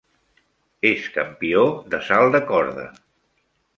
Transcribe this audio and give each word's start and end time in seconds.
És 0.91 1.03
campió 1.17 1.65
de 1.93 1.99
salt 2.09 2.37
de 2.37 2.43
corda. 2.53 2.87